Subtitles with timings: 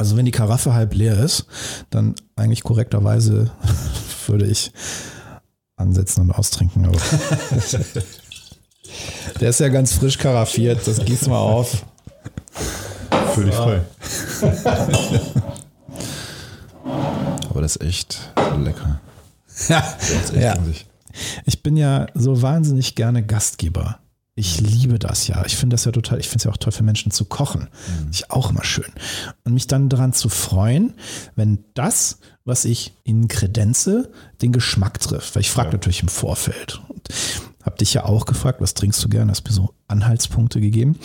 [0.00, 1.44] Also wenn die Karaffe halb leer ist,
[1.90, 3.50] dann eigentlich korrekterweise
[4.26, 4.72] würde ich
[5.76, 6.86] ansetzen und austrinken.
[6.86, 6.96] Aber
[9.40, 11.84] der ist ja ganz frisch karaffiert, das gießt mal auf.
[13.34, 13.82] Völlig frei.
[17.50, 19.02] Aber das ist echt lecker.
[19.68, 19.84] Ja,
[20.34, 20.54] ja.
[21.44, 23.98] Ich bin ja so wahnsinnig gerne Gastgeber.
[24.36, 25.44] Ich liebe das ja.
[25.44, 27.62] Ich finde das ja total, ich finde es ja auch toll für Menschen zu kochen.
[27.62, 28.10] Mhm.
[28.12, 28.90] Ich auch immer schön.
[29.44, 30.94] Und mich dann daran zu freuen,
[31.36, 35.34] wenn das, was ich ihnen kredenze, den Geschmack trifft.
[35.34, 35.72] Weil ich frage ja.
[35.74, 36.80] natürlich im Vorfeld.
[36.88, 37.08] Und
[37.62, 39.30] habe dich ja auch gefragt, was trinkst du gern?
[39.30, 40.98] Hast mir so Anhaltspunkte gegeben.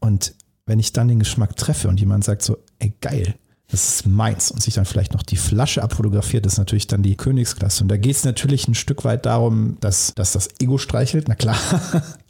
[0.00, 0.34] Und
[0.66, 3.34] wenn ich dann den Geschmack treffe und jemand sagt so, ey geil,
[3.70, 7.16] das ist meins und sich dann vielleicht noch die Flasche abfotografiert, ist natürlich dann die
[7.16, 7.84] Königsklasse.
[7.84, 11.34] Und da geht es natürlich ein Stück weit darum, dass, dass das Ego streichelt, na
[11.34, 11.58] klar.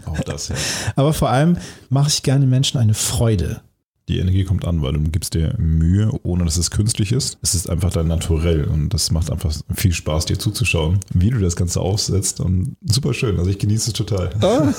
[0.04, 0.56] Auch das, ja.
[0.96, 1.56] Aber vor allem
[1.90, 3.60] mache ich gerne Menschen eine Freude
[4.08, 7.38] die Energie kommt an, weil du gibst dir Mühe, ohne dass es künstlich ist.
[7.42, 11.38] Es ist einfach dein Naturell und das macht einfach viel Spaß, dir zuzuschauen, wie du
[11.38, 13.38] das Ganze aufsetzt und super schön.
[13.38, 14.30] Also ich genieße es total.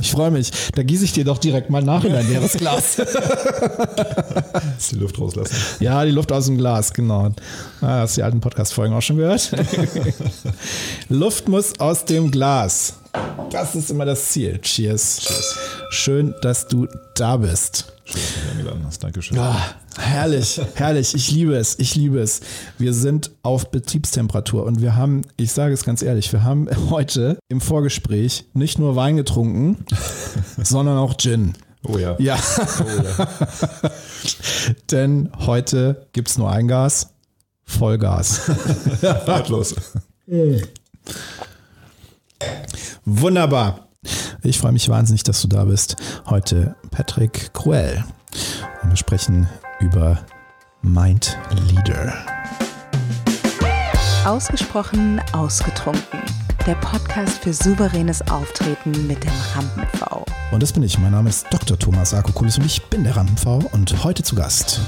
[0.00, 0.50] ich freue mich.
[0.74, 2.96] Da gieße ich dir doch direkt mal nach in dein leeres Glas.
[4.90, 5.56] die Luft rauslassen.
[5.80, 7.32] Ja, die Luft aus dem Glas, genau.
[7.80, 9.52] Ah, hast du die alten Podcast-Folgen auch schon gehört?
[11.08, 12.94] Luft muss aus dem Glas.
[13.50, 14.58] Das ist immer das Ziel.
[14.60, 15.20] Cheers.
[15.20, 15.58] Cheers.
[15.90, 17.92] Schön, dass du da bist.
[18.04, 19.04] Schön, dass du mich eingeladen hast.
[19.04, 19.38] Dankeschön.
[19.38, 21.14] Ah, herrlich, herrlich.
[21.14, 21.78] Ich liebe es.
[21.78, 22.40] Ich liebe es.
[22.78, 27.38] Wir sind auf Betriebstemperatur und wir haben, ich sage es ganz ehrlich, wir haben heute
[27.48, 29.84] im Vorgespräch nicht nur Wein getrunken,
[30.62, 31.54] sondern auch Gin.
[31.84, 32.16] Oh ja.
[32.18, 32.38] Ja.
[32.80, 33.28] Oh ja.
[34.90, 37.10] Denn heute gibt es nur ein Gas,
[37.64, 38.50] Vollgas.
[39.02, 39.74] Ratlos.
[43.04, 43.88] Wunderbar.
[44.42, 45.96] Ich freue mich wahnsinnig, dass du da bist.
[46.26, 48.04] Heute Patrick Cruel.
[48.82, 49.48] Und wir sprechen
[49.80, 50.18] über
[50.82, 51.36] Mind
[51.68, 52.14] Leader.
[54.24, 56.20] Ausgesprochen ausgetrunken.
[56.66, 60.24] Der Podcast für souveränes Auftreten mit dem Rampen-V.
[60.50, 60.98] Und das bin ich.
[60.98, 61.78] Mein Name ist Dr.
[61.78, 64.80] Thomas Akokulis und ich bin der Rampen-V und heute zu Gast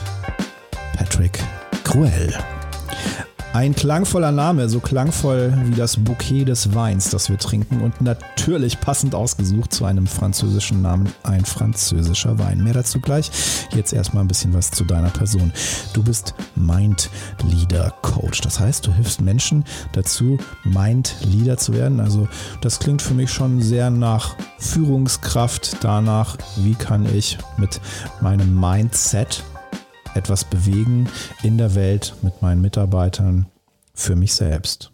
[0.96, 1.38] Patrick
[1.84, 2.34] Cruel.
[3.54, 8.78] Ein klangvoller Name, so klangvoll wie das Bouquet des Weins, das wir trinken und natürlich
[8.78, 12.62] passend ausgesucht zu einem französischen Namen, ein französischer Wein.
[12.62, 13.30] Mehr dazu gleich.
[13.74, 15.50] Jetzt erstmal ein bisschen was zu deiner Person.
[15.94, 17.08] Du bist Mind
[17.50, 18.42] Leader Coach.
[18.42, 22.00] Das heißt, du hilfst Menschen dazu, Mind Leader zu werden.
[22.00, 22.28] Also
[22.60, 27.80] das klingt für mich schon sehr nach Führungskraft, danach, wie kann ich mit
[28.20, 29.42] meinem Mindset
[30.18, 31.08] etwas bewegen
[31.42, 33.46] in der Welt mit meinen Mitarbeitern
[33.94, 34.90] für mich selbst.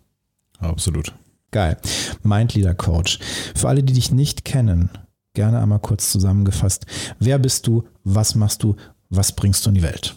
[0.60, 1.12] Absolut.
[1.50, 1.76] Geil.
[2.22, 3.18] Mindleader Coach.
[3.54, 4.90] Für alle, die dich nicht kennen,
[5.34, 6.86] gerne einmal kurz zusammengefasst.
[7.18, 7.84] Wer bist du?
[8.04, 8.76] Was machst du?
[9.10, 10.14] Was bringst du in die Welt?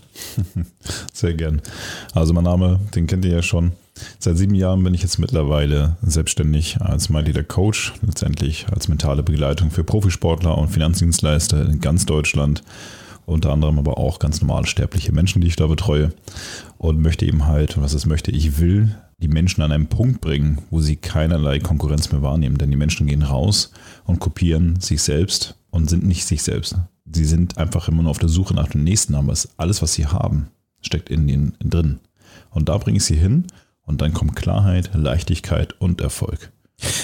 [1.13, 1.61] Sehr gern.
[2.13, 3.73] Also mein Name, den kennt ihr ja schon.
[4.19, 9.71] Seit sieben Jahren bin ich jetzt mittlerweile selbstständig als Mindleader Coach, letztendlich als mentale Begleitung
[9.71, 12.63] für Profisportler und Finanzdienstleister in ganz Deutschland
[13.27, 16.13] unter anderem aber auch ganz normale sterbliche Menschen, die ich da betreue
[16.77, 20.59] und möchte eben halt, was es möchte, ich will die Menschen an einen Punkt bringen,
[20.69, 23.71] wo sie keinerlei Konkurrenz mehr wahrnehmen, denn die Menschen gehen raus
[24.05, 26.77] und kopieren sich selbst und sind nicht sich selbst.
[27.11, 30.05] Sie sind einfach immer nur auf der Suche nach dem Nächsten, aber alles, was sie
[30.05, 30.47] haben,
[30.81, 31.99] steckt in ihnen drin.
[32.51, 33.47] Und da bringe ich sie hin
[33.81, 36.51] und dann kommt Klarheit, Leichtigkeit und Erfolg.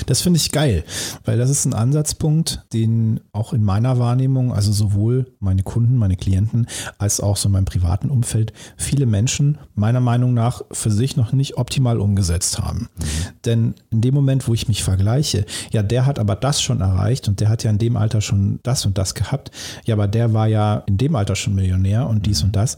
[0.05, 0.83] Das finde ich geil,
[1.25, 6.15] weil das ist ein Ansatzpunkt, den auch in meiner Wahrnehmung, also sowohl meine Kunden, meine
[6.15, 6.67] Klienten,
[6.99, 11.31] als auch so in meinem privaten Umfeld, viele Menschen meiner Meinung nach für sich noch
[11.31, 12.89] nicht optimal umgesetzt haben.
[12.97, 13.05] Mhm.
[13.45, 17.27] Denn in dem Moment, wo ich mich vergleiche, ja, der hat aber das schon erreicht
[17.27, 19.51] und der hat ja in dem Alter schon das und das gehabt,
[19.85, 22.47] ja, aber der war ja in dem Alter schon Millionär und dies mhm.
[22.47, 22.77] und das.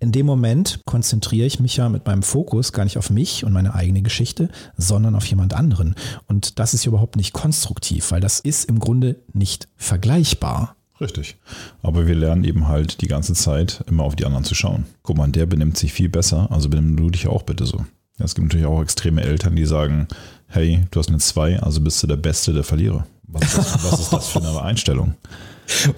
[0.00, 3.52] In dem Moment konzentriere ich mich ja mit meinem Fokus gar nicht auf mich und
[3.52, 5.94] meine eigene Geschichte, sondern auf jemand anderen.
[6.26, 10.76] Und das ist überhaupt nicht konstruktiv, weil das ist im Grunde nicht vergleichbar.
[11.00, 11.36] Richtig.
[11.82, 14.84] Aber wir lernen eben halt die ganze Zeit immer auf die anderen zu schauen.
[15.02, 17.84] Guck mal, der benimmt sich viel besser, also benimm du dich auch bitte so.
[18.18, 20.06] Es gibt natürlich auch extreme Eltern, die sagen,
[20.46, 23.06] hey, du hast eine 2, also bist du der Beste der Verlierer.
[23.24, 25.14] Was ist das, was ist das für eine Einstellung?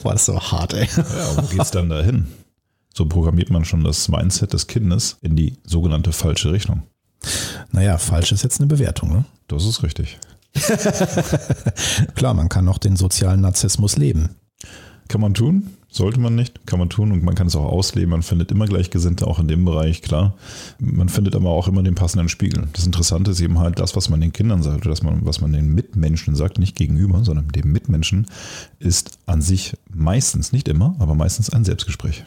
[0.03, 0.89] Boah, das ist so hart, ey.
[0.97, 2.27] Ja, wo geht's dann dahin?
[2.95, 6.85] So programmiert man schon das Mindset des Kindes in die sogenannte falsche Richtung.
[7.75, 9.25] Naja, falsch ist jetzt eine Bewertung, ne?
[9.49, 10.19] Das ist richtig.
[12.15, 14.37] Klar, man kann auch den sozialen Narzissmus leben.
[15.09, 18.11] Kann man tun, sollte man nicht, kann man tun und man kann es auch ausleben.
[18.11, 20.37] Man findet immer Gleichgesinnte auch in dem Bereich, klar.
[20.79, 22.69] Man findet aber auch immer den passenden Spiegel.
[22.75, 25.53] Das Interessante ist eben halt das, was man den Kindern sagt, oder das, was man
[25.53, 28.29] den Mitmenschen sagt, nicht gegenüber, sondern dem Mitmenschen,
[28.79, 32.23] ist an sich meistens, nicht immer, aber meistens ein Selbstgespräch.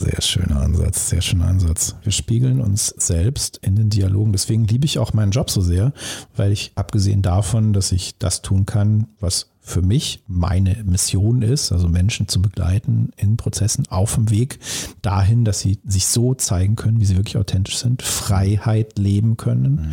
[0.00, 1.94] Sehr schöner Ansatz, sehr schöner Ansatz.
[2.02, 4.32] Wir spiegeln uns selbst in den Dialogen.
[4.32, 5.92] Deswegen liebe ich auch meinen Job so sehr,
[6.34, 11.70] weil ich abgesehen davon, dass ich das tun kann, was für mich meine Mission ist,
[11.70, 14.58] also Menschen zu begleiten in Prozessen auf dem Weg
[15.02, 19.72] dahin, dass sie sich so zeigen können, wie sie wirklich authentisch sind, Freiheit leben können.
[19.72, 19.92] Mhm.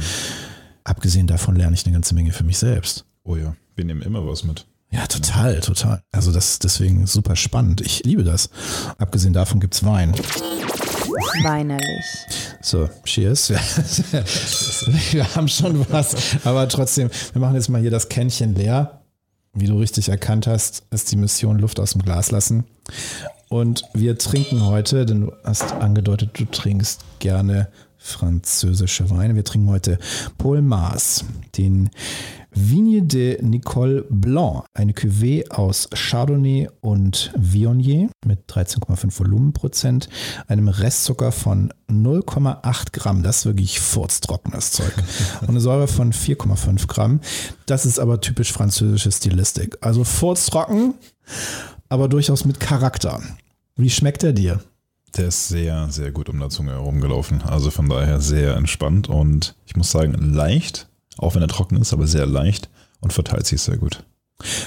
[0.86, 3.04] Abgesehen davon lerne ich eine ganze Menge für mich selbst.
[3.26, 4.66] Oh ja, wir nehmen immer was mit.
[4.90, 6.02] Ja, total, total.
[6.12, 7.82] Also das ist deswegen super spannend.
[7.82, 8.50] Ich liebe das.
[8.98, 10.14] Abgesehen davon gibt es Wein.
[11.44, 12.06] Weinerlich.
[12.62, 13.50] So, cheers.
[15.12, 19.02] wir haben schon was, aber trotzdem, wir machen jetzt mal hier das Kännchen leer
[19.60, 22.66] wie du richtig erkannt hast, ist die Mission Luft aus dem Glas lassen.
[23.50, 27.70] Und wir trinken heute, denn du hast angedeutet, du trinkst gerne
[28.08, 29.36] französische Weine.
[29.36, 30.00] Wir trinken heute
[30.38, 31.26] Paul Maas,
[31.58, 31.90] den
[32.52, 40.10] Vigne de Nicole Blanc, eine Cuvée aus Chardonnay und Viognier mit 13,5 Volumenprozent,
[40.48, 43.22] einem Restzucker von 0,8 Gramm.
[43.22, 44.94] Das ist wirklich furztrockenes Zeug.
[45.42, 47.20] Und eine Säure von 4,5 Gramm.
[47.68, 49.78] Das ist aber typisch französische Stilistik.
[49.82, 50.96] Also furztrocken,
[51.90, 53.22] aber durchaus mit Charakter.
[53.76, 54.62] Wie schmeckt er dir?
[55.16, 57.42] Der ist sehr, sehr gut um der Zunge herumgelaufen.
[57.42, 61.94] Also von daher sehr entspannt und ich muss sagen, leicht, auch wenn er trocken ist,
[61.94, 62.70] aber sehr leicht
[63.00, 64.04] und verteilt sich sehr gut.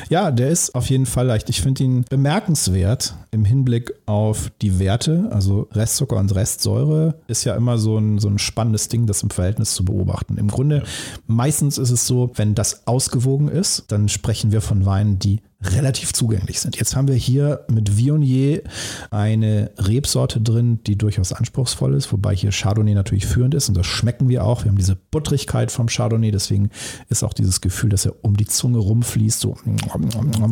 [0.09, 1.49] Ja, der ist auf jeden Fall leicht.
[1.49, 5.29] Ich finde ihn bemerkenswert im Hinblick auf die Werte.
[5.31, 9.31] Also Restzucker und Restsäure ist ja immer so ein, so ein spannendes Ding, das im
[9.31, 10.39] Verhältnis zu beobachten.
[10.39, 10.83] Im Grunde, ja.
[11.29, 16.13] meistens ist es so, wenn das ausgewogen ist, dann sprechen wir von Weinen, die relativ
[16.15, 16.77] zugänglich sind.
[16.77, 18.63] Jetzt haben wir hier mit Viognier
[19.11, 23.87] eine Rebsorte drin, die durchaus anspruchsvoll ist, wobei hier Chardonnay natürlich führend ist und das
[23.87, 24.65] schmecken wir auch.
[24.65, 26.71] Wir haben diese Buttrigkeit vom Chardonnay, deswegen
[27.09, 29.57] ist auch dieses Gefühl, dass er um die Zunge rumfließt, so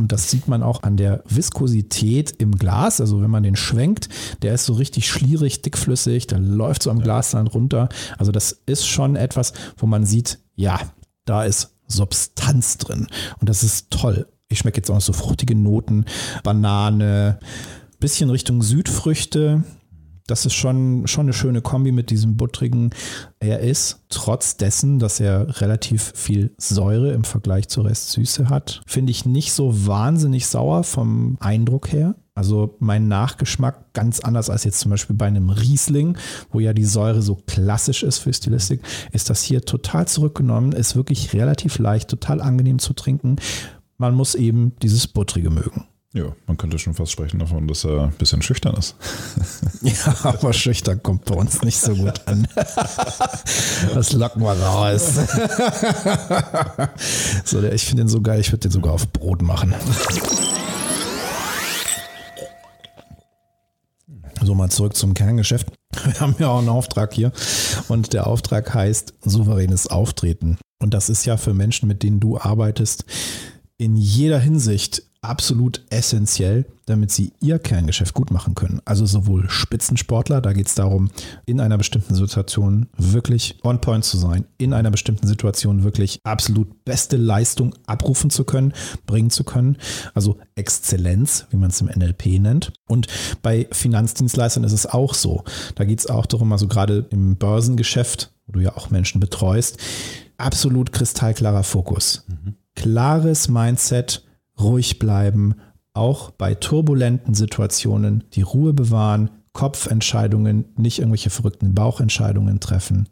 [0.08, 4.08] das sieht man auch an der Viskosität im Glas, also wenn man den schwenkt,
[4.43, 7.88] der ist so richtig schlierig, dickflüssig, der läuft so am Glas dann runter.
[8.19, 10.78] Also das ist schon etwas, wo man sieht, ja,
[11.25, 13.06] da ist Substanz drin
[13.40, 14.26] und das ist toll.
[14.50, 16.06] Ich schmecke jetzt auch noch so fruchtige Noten,
[16.43, 17.39] Banane,
[18.00, 19.62] bisschen Richtung Südfrüchte.
[20.27, 22.91] Das ist schon, schon eine schöne Kombi mit diesem buttrigen.
[23.41, 29.11] Er ist, trotz dessen, dass er relativ viel Säure im Vergleich zur Restsüße hat, finde
[29.11, 32.15] ich nicht so wahnsinnig sauer vom Eindruck her.
[32.35, 36.17] Also mein Nachgeschmack ganz anders als jetzt zum Beispiel bei einem Riesling,
[36.53, 38.81] wo ja die Säure so klassisch ist für Stilistik,
[39.12, 43.37] ist das hier total zurückgenommen, ist wirklich relativ leicht, total angenehm zu trinken.
[44.00, 45.89] Man muss eben dieses Buttrige mögen.
[46.15, 48.95] Ja, man könnte schon fast sprechen davon, dass er ein bisschen schüchtern ist.
[49.83, 52.47] ja, aber schüchtern kommt bei uns nicht so gut an.
[53.95, 55.17] Das locken wir raus.
[57.45, 59.75] so, ich finde den so geil, ich würde den sogar auf Brot machen.
[64.41, 65.67] So, mal zurück zum Kerngeschäft.
[66.05, 67.33] Wir haben ja auch einen Auftrag hier
[67.89, 70.56] und der Auftrag heißt souveränes Auftreten.
[70.81, 73.05] Und das ist ja für Menschen, mit denen du arbeitest,
[73.79, 78.81] in jeder Hinsicht absolut essentiell, damit sie ihr Kerngeschäft gut machen können.
[78.85, 81.11] Also sowohl Spitzensportler, da geht es darum,
[81.45, 86.85] in einer bestimmten Situation wirklich on point zu sein, in einer bestimmten Situation wirklich absolut
[86.85, 88.73] beste Leistung abrufen zu können,
[89.07, 89.77] bringen zu können.
[90.15, 92.73] Also Exzellenz, wie man es im NLP nennt.
[92.87, 93.09] Und
[93.43, 95.45] bei Finanzdienstleistern ist es auch so.
[95.75, 99.79] Da geht es auch darum, also gerade im Börsengeschäft, wo du ja auch Menschen betreust,
[100.37, 102.25] absolut kristallklarer Fokus.
[102.29, 104.25] Mhm klares Mindset,
[104.58, 105.56] ruhig bleiben,
[105.94, 113.08] auch bei turbulenten Situationen die Ruhe bewahren, Kopfentscheidungen, nicht irgendwelche verrückten Bauchentscheidungen treffen.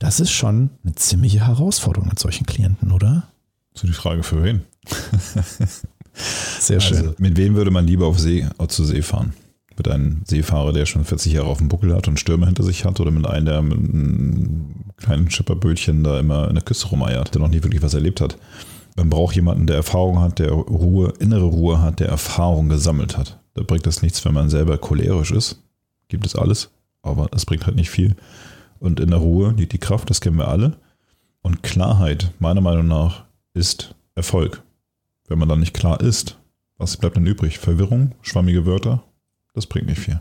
[0.00, 3.28] Das ist schon eine ziemliche Herausforderung mit solchen Klienten, oder?
[3.74, 4.62] So die Frage für wen?
[6.58, 6.96] Sehr schön.
[6.96, 9.34] Also, mit wem würde man lieber auf See, zur See fahren?
[9.76, 12.84] Mit einem Seefahrer, der schon 40 Jahre auf dem Buckel hat und Stürme hinter sich
[12.84, 17.32] hat, oder mit einem, der mit einem kleinen Schipperbötchen da immer in der Küste rumeiert,
[17.34, 18.36] der noch nie wirklich was erlebt hat?
[19.00, 23.40] Man braucht jemanden, der Erfahrung hat, der Ruhe, innere Ruhe hat, der Erfahrung gesammelt hat.
[23.54, 25.62] Da bringt es nichts, wenn man selber cholerisch ist.
[26.08, 26.68] Gibt es alles,
[27.00, 28.14] aber das bringt halt nicht viel.
[28.78, 30.76] Und in der Ruhe liegt die Kraft, das kennen wir alle.
[31.40, 34.62] Und Klarheit, meiner Meinung nach, ist Erfolg.
[35.28, 36.36] Wenn man dann nicht klar ist,
[36.76, 37.58] was bleibt dann übrig?
[37.58, 39.02] Verwirrung, schwammige Wörter?
[39.54, 40.20] Das bringt nicht viel.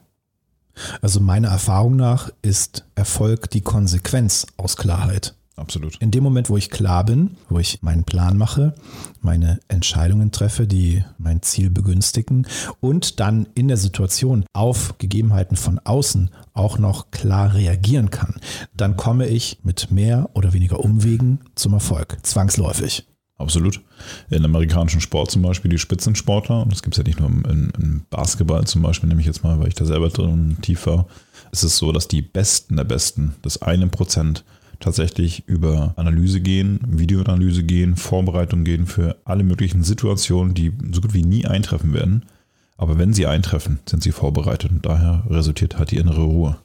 [1.01, 5.35] Also meiner Erfahrung nach ist Erfolg die Konsequenz aus Klarheit.
[5.59, 5.97] Absolut.
[5.97, 8.73] In dem Moment, wo ich klar bin, wo ich meinen Plan mache,
[9.21, 12.47] meine Entscheidungen treffe, die mein Ziel begünstigen
[12.79, 18.35] und dann in der Situation auf Gegebenheiten von außen auch noch klar reagieren kann,
[18.75, 23.05] dann komme ich mit mehr oder weniger Umwegen zum Erfolg, zwangsläufig.
[23.37, 23.81] Absolut.
[24.29, 27.71] In amerikanischen Sport zum Beispiel die Spitzensportler, und das gibt es ja nicht nur im,
[27.77, 31.07] im, Basketball zum Beispiel, nehme ich jetzt mal, weil ich da selber drin tief war,
[31.51, 34.43] ist es so, dass die Besten der Besten, das eine Prozent,
[34.79, 41.13] tatsächlich über Analyse gehen, Videoanalyse gehen, Vorbereitung gehen für alle möglichen Situationen, die so gut
[41.13, 42.23] wie nie eintreffen werden.
[42.77, 46.57] Aber wenn sie eintreffen, sind sie vorbereitet und daher resultiert halt die innere Ruhe.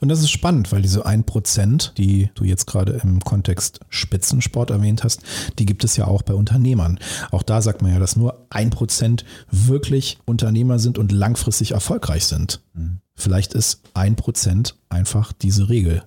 [0.00, 5.04] Und das ist spannend, weil diese 1%, die du jetzt gerade im Kontext Spitzensport erwähnt
[5.04, 5.22] hast,
[5.58, 6.98] die gibt es ja auch bei Unternehmern.
[7.30, 12.60] Auch da sagt man ja, dass nur 1% wirklich Unternehmer sind und langfristig erfolgreich sind.
[12.74, 12.98] Mhm.
[13.14, 16.02] Vielleicht ist 1% einfach diese Regel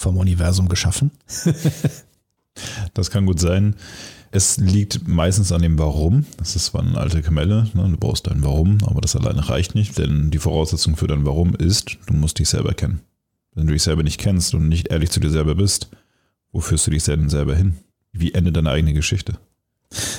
[0.00, 1.10] vom Universum geschaffen.
[2.94, 3.76] das kann gut sein.
[4.32, 6.24] Es liegt meistens an dem Warum.
[6.38, 7.88] Das ist zwar eine alte Kamelle, ne?
[7.90, 11.54] du brauchst dein Warum, aber das alleine reicht nicht, denn die Voraussetzung für dein Warum
[11.54, 13.00] ist, du musst dich selber kennen.
[13.54, 15.90] Wenn du dich selber nicht kennst und nicht ehrlich zu dir selber bist,
[16.50, 17.74] wo führst du dich denn selber hin?
[18.12, 19.38] Wie endet deine eigene Geschichte?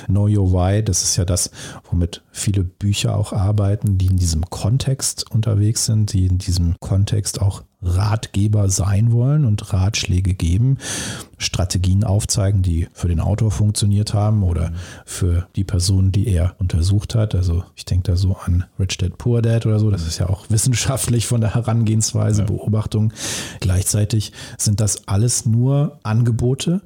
[0.07, 1.51] Know Your Why, das ist ja das,
[1.89, 7.41] womit viele Bücher auch arbeiten, die in diesem Kontext unterwegs sind, die in diesem Kontext
[7.41, 10.77] auch Ratgeber sein wollen und Ratschläge geben,
[11.37, 14.71] Strategien aufzeigen, die für den Autor funktioniert haben oder
[15.05, 17.33] für die Person, die er untersucht hat.
[17.33, 19.89] Also ich denke da so an Rich Dad Poor Dad oder so.
[19.89, 22.47] Das ist ja auch wissenschaftlich von der Herangehensweise, ja.
[22.47, 23.13] Beobachtung.
[23.61, 26.81] Gleichzeitig sind das alles nur Angebote,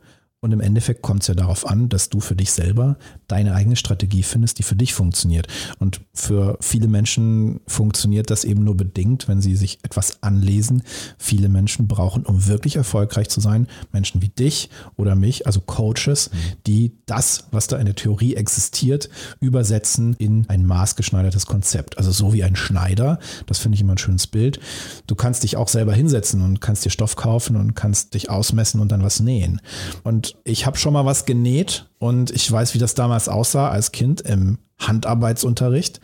[0.46, 2.98] und im Endeffekt kommt es ja darauf an, dass du für dich selber
[3.28, 5.48] deine eigene Strategie findest, die für dich funktioniert.
[5.80, 10.84] Und für viele Menschen funktioniert das eben nur bedingt, wenn sie sich etwas anlesen.
[11.18, 16.30] Viele Menschen brauchen, um wirklich erfolgreich zu sein, Menschen wie dich oder mich, also Coaches,
[16.32, 16.38] mhm.
[16.68, 19.10] die das, was da in der Theorie existiert,
[19.40, 21.98] übersetzen in ein maßgeschneidertes Konzept.
[21.98, 23.18] Also so wie ein Schneider.
[23.48, 24.60] Das finde ich immer ein schönes Bild.
[25.08, 28.80] Du kannst dich auch selber hinsetzen und kannst dir Stoff kaufen und kannst dich ausmessen
[28.80, 29.60] und dann was nähen.
[30.04, 33.92] Und ich habe schon mal was genäht und ich weiß, wie das damals aussah als
[33.92, 36.00] Kind im Handarbeitsunterricht.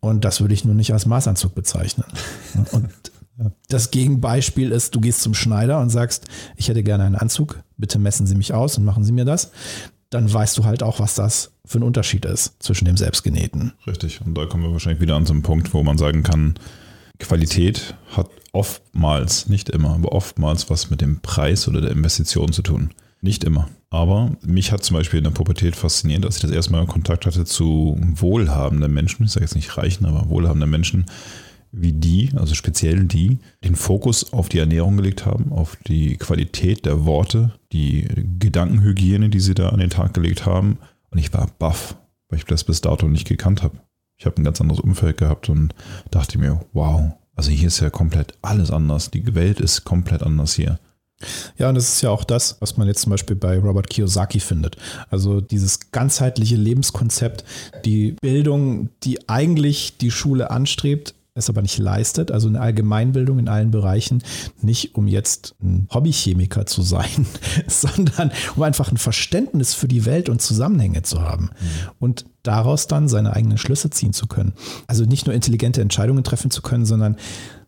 [0.00, 2.06] Und das würde ich nur nicht als Maßanzug bezeichnen.
[2.72, 2.90] Und
[3.68, 6.26] das Gegenbeispiel ist, du gehst zum Schneider und sagst,
[6.56, 9.50] ich hätte gerne einen Anzug, bitte messen Sie mich aus und machen Sie mir das.
[10.10, 13.72] Dann weißt du halt auch, was das für ein Unterschied ist zwischen dem Selbstgenähten.
[13.86, 14.20] Richtig.
[14.24, 16.54] Und da kommen wir wahrscheinlich wieder an so einen Punkt, wo man sagen kann,
[17.18, 22.62] Qualität hat oftmals, nicht immer, aber oftmals was mit dem Preis oder der Investition zu
[22.62, 22.90] tun.
[23.22, 23.68] Nicht immer.
[23.88, 27.24] Aber mich hat zum Beispiel in der Pubertät fasziniert, als ich das erste Mal Kontakt
[27.24, 31.06] hatte zu wohlhabenden Menschen, ich sage jetzt nicht reichen, aber wohlhabenden Menschen,
[31.70, 36.84] wie die, also speziell die, den Fokus auf die Ernährung gelegt haben, auf die Qualität
[36.84, 38.08] der Worte, die
[38.40, 40.78] Gedankenhygiene, die sie da an den Tag gelegt haben.
[41.10, 41.96] Und ich war baff,
[42.28, 43.78] weil ich das bis dato nicht gekannt habe.
[44.18, 45.74] Ich habe ein ganz anderes Umfeld gehabt und
[46.10, 49.12] dachte mir, wow, also hier ist ja komplett alles anders.
[49.12, 50.78] Die Welt ist komplett anders hier.
[51.58, 54.40] Ja, und das ist ja auch das, was man jetzt zum Beispiel bei Robert Kiyosaki
[54.40, 54.76] findet.
[55.10, 57.44] Also dieses ganzheitliche Lebenskonzept,
[57.84, 63.48] die Bildung, die eigentlich die Schule anstrebt, es aber nicht leistet, also eine Allgemeinbildung in
[63.48, 64.22] allen Bereichen,
[64.60, 67.26] nicht um jetzt ein Hobbychemiker zu sein,
[67.66, 71.90] sondern um einfach ein Verständnis für die Welt und Zusammenhänge zu haben mhm.
[72.00, 74.52] und daraus dann seine eigenen Schlüsse ziehen zu können.
[74.86, 77.16] Also nicht nur intelligente Entscheidungen treffen zu können, sondern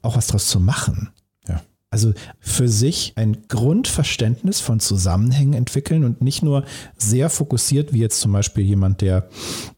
[0.03, 1.11] auch was daraus zu machen.
[1.95, 6.65] Also für sich ein Grundverständnis von Zusammenhängen entwickeln und nicht nur
[6.99, 9.29] sehr fokussiert, wie jetzt zum Beispiel jemand, der,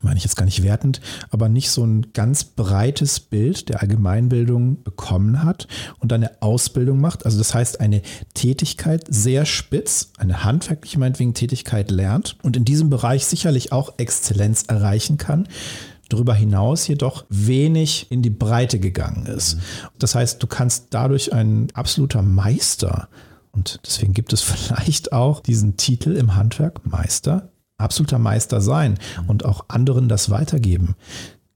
[0.00, 4.82] meine ich jetzt gar nicht wertend, aber nicht so ein ganz breites Bild der Allgemeinbildung
[4.82, 5.68] bekommen hat
[5.98, 7.26] und eine Ausbildung macht.
[7.26, 8.00] Also das heißt, eine
[8.32, 14.62] Tätigkeit sehr spitz, eine handwerkliche meinetwegen Tätigkeit lernt und in diesem Bereich sicherlich auch Exzellenz
[14.62, 15.48] erreichen kann
[16.08, 19.58] darüber hinaus jedoch wenig in die Breite gegangen ist.
[19.98, 23.08] Das heißt, du kannst dadurch ein absoluter Meister,
[23.56, 27.48] und deswegen gibt es vielleicht auch diesen Titel im Handwerk Meister,
[27.78, 30.94] absoluter Meister sein und auch anderen das weitergeben.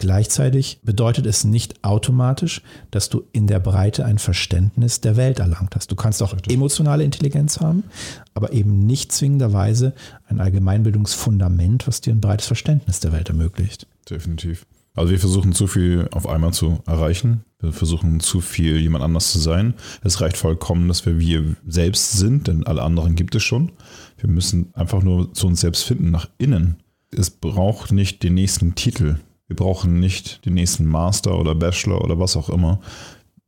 [0.00, 5.76] Gleichzeitig bedeutet es nicht automatisch, dass du in der Breite ein Verständnis der Welt erlangt
[5.76, 5.92] hast.
[5.92, 7.84] Du kannst auch emotionale Intelligenz haben,
[8.32, 9.92] aber eben nicht zwingenderweise
[10.26, 13.86] ein Allgemeinbildungsfundament, was dir ein breites Verständnis der Welt ermöglicht.
[14.08, 14.64] Definitiv.
[14.94, 17.44] Also wir versuchen zu viel auf einmal zu erreichen.
[17.60, 19.74] Wir versuchen zu viel jemand anders zu sein.
[20.02, 23.72] Es reicht vollkommen, dass wir wir selbst sind, denn alle anderen gibt es schon.
[24.16, 26.76] Wir müssen einfach nur zu uns selbst finden, nach innen.
[27.14, 29.18] Es braucht nicht den nächsten Titel
[29.50, 32.78] wir brauchen nicht den nächsten Master oder Bachelor oder was auch immer.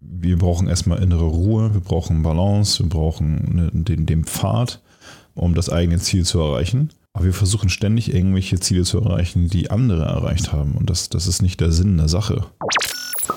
[0.00, 4.82] Wir brauchen erstmal innere Ruhe, wir brauchen Balance, wir brauchen den, den Pfad,
[5.36, 6.90] um das eigene Ziel zu erreichen.
[7.12, 10.72] Aber wir versuchen ständig irgendwelche Ziele zu erreichen, die andere erreicht haben.
[10.72, 12.46] Und das, das ist nicht der Sinn der Sache.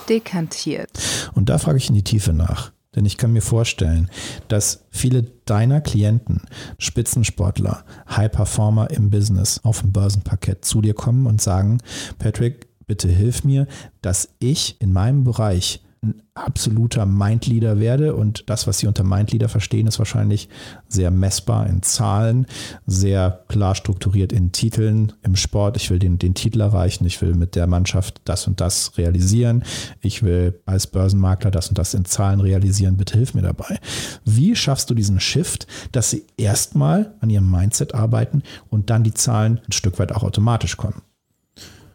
[0.10, 0.90] Dekantiert.
[1.36, 2.72] Und da frage ich in die Tiefe nach.
[2.96, 4.10] Denn ich kann mir vorstellen,
[4.48, 6.42] dass viele deiner Klienten,
[6.78, 11.80] Spitzensportler, High-Performer im Business auf dem Börsenparkett zu dir kommen und sagen,
[12.20, 13.68] Patrick, bitte hilf mir,
[14.02, 18.16] dass ich in meinem Bereich ein absoluter Mindleader werde.
[18.16, 20.50] Und das, was Sie unter Mindleader verstehen, ist wahrscheinlich
[20.88, 22.46] sehr messbar in Zahlen,
[22.86, 25.78] sehr klar strukturiert in Titeln im Sport.
[25.78, 29.64] Ich will den, den Titel erreichen, ich will mit der Mannschaft das und das realisieren.
[30.02, 32.98] Ich will als Börsenmakler das und das in Zahlen realisieren.
[32.98, 33.80] Bitte hilf mir dabei.
[34.24, 39.14] Wie schaffst du diesen Shift, dass Sie erstmal an Ihrem Mindset arbeiten und dann die
[39.14, 41.02] Zahlen ein Stück weit auch automatisch kommen?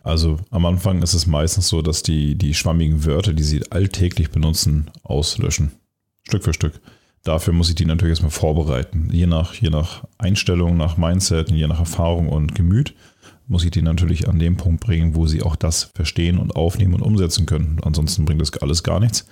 [0.02, 4.30] Also am Anfang ist es meistens so, dass die, die schwammigen Wörter, die sie alltäglich
[4.30, 5.72] benutzen, auslöschen.
[6.22, 6.80] Stück für Stück.
[7.22, 9.10] Dafür muss ich die natürlich erstmal vorbereiten.
[9.12, 12.94] Je nach, je nach Einstellung, nach Mindset, je nach Erfahrung und Gemüt
[13.46, 16.94] muss ich die natürlich an den Punkt bringen, wo sie auch das verstehen und aufnehmen
[16.94, 17.78] und umsetzen können.
[17.82, 19.26] Ansonsten bringt das alles gar nichts.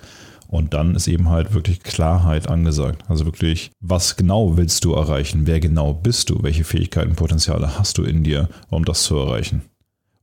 [0.47, 3.03] Und dann ist eben halt wirklich Klarheit angesagt.
[3.07, 5.47] Also wirklich, was genau willst du erreichen?
[5.47, 6.43] Wer genau bist du?
[6.43, 9.61] Welche Fähigkeiten, Potenziale hast du in dir, um das zu erreichen?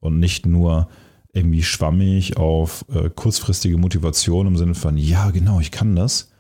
[0.07, 0.89] Und nicht nur
[1.33, 6.31] irgendwie schwammig auf äh, kurzfristige Motivation im Sinne von, ja, genau, ich kann das.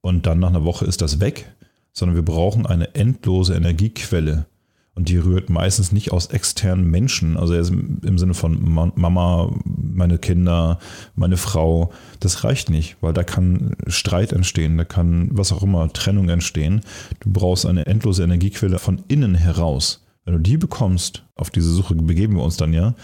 [0.00, 1.52] Und dann nach einer Woche ist das weg,
[1.92, 4.46] sondern wir brauchen eine endlose Energiequelle.
[4.94, 10.78] Und die rührt meistens nicht aus externen Menschen, also im Sinne von Mama, meine Kinder,
[11.16, 11.92] meine Frau.
[12.20, 16.82] Das reicht nicht, weil da kann Streit entstehen, da kann was auch immer, Trennung entstehen.
[17.20, 20.03] Du brauchst eine endlose Energiequelle von innen heraus.
[20.24, 22.94] Wenn du die bekommst, auf diese Suche begeben wir uns dann ja,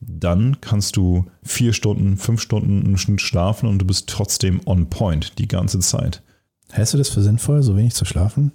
[0.00, 4.88] dann kannst du vier Stunden, fünf Stunden im Schnitt schlafen und du bist trotzdem on
[4.88, 6.22] point die ganze Zeit.
[6.70, 8.52] Hältst du das für sinnvoll, so wenig zu schlafen?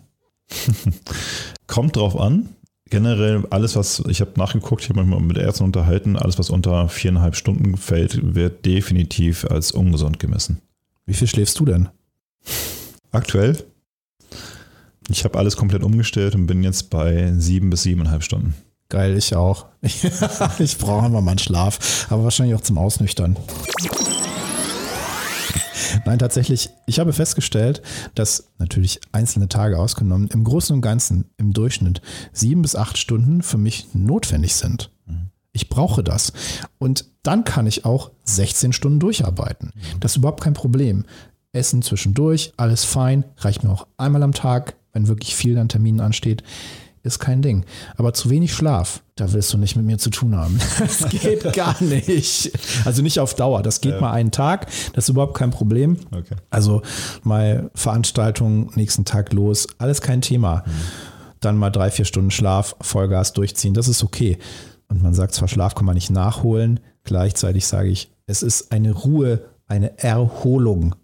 [1.67, 2.49] Kommt drauf an.
[2.89, 6.49] Generell alles, was ich habe nachgeguckt, ich habe mich mal mit Ärzten unterhalten, alles, was
[6.49, 10.61] unter viereinhalb Stunden fällt, wird definitiv als ungesund gemessen.
[11.05, 11.89] Wie viel schläfst du denn?
[13.11, 13.57] Aktuell
[15.09, 18.53] ich habe alles komplett umgestellt und bin jetzt bei sieben bis siebeneinhalb Stunden.
[18.89, 19.65] Geil, ich auch.
[19.81, 23.37] ich brauche immer mal einen Schlaf, aber wahrscheinlich auch zum Ausnüchtern.
[26.05, 27.81] Nein, tatsächlich, ich habe festgestellt,
[28.15, 33.41] dass natürlich einzelne Tage ausgenommen, im Großen und Ganzen im Durchschnitt sieben bis acht Stunden
[33.41, 34.91] für mich notwendig sind.
[35.51, 36.33] Ich brauche das.
[36.77, 39.73] Und dann kann ich auch 16 Stunden durcharbeiten.
[39.99, 41.05] Das ist überhaupt kein Problem.
[41.51, 46.01] Essen zwischendurch, alles fein, reicht mir auch einmal am Tag, wenn wirklich viel an Terminen
[46.01, 46.43] ansteht,
[47.03, 47.65] ist kein Ding.
[47.95, 50.59] Aber zu wenig Schlaf, da willst du nicht mit mir zu tun haben.
[50.79, 52.51] Das geht gar nicht.
[52.83, 53.61] Also nicht auf Dauer.
[53.61, 54.01] Das geht ja.
[54.01, 54.67] mal einen Tag.
[54.93, 55.97] Das ist überhaupt kein Problem.
[56.11, 56.35] Okay.
[56.49, 56.81] Also
[57.23, 59.67] mal Veranstaltung, nächsten Tag los.
[59.77, 60.63] Alles kein Thema.
[60.65, 60.71] Mhm.
[61.39, 63.75] Dann mal drei, vier Stunden Schlaf, Vollgas durchziehen.
[63.75, 64.39] Das ist okay.
[64.89, 66.79] Und man sagt zwar, Schlaf kann man nicht nachholen.
[67.03, 70.95] Gleichzeitig sage ich, es ist eine Ruhe, eine Erholung